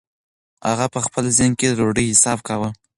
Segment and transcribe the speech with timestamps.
[0.69, 2.69] هغه په خپل ذهن کې د ډوډۍ حساب کاوه.